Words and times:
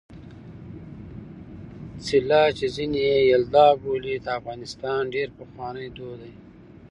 څِله 2.05 2.41
چې 2.57 2.65
ځيني 2.75 3.01
يې 3.11 3.19
یلدا 3.31 3.67
بولي 3.81 4.15
د 4.19 4.27
افغانستان 4.39 5.01
ډېر 5.13 5.29
پخوانی 5.37 5.87
دود 5.95 6.15
دی. 6.21 6.33